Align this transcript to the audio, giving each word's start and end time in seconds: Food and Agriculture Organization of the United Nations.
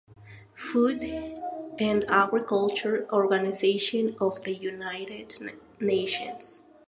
Food 0.55 1.03
and 1.77 2.05
Agriculture 2.09 3.07
Organization 3.13 4.15
of 4.19 4.41
the 4.45 4.55
United 4.55 5.35
Nations. 5.79 6.63